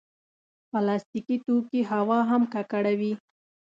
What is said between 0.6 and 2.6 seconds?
پلاستيکي توکي هوا هم